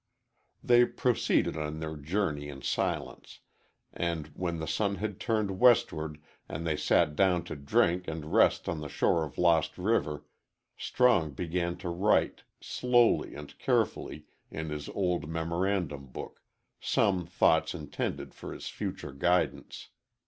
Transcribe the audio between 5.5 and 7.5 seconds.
westward and they sat down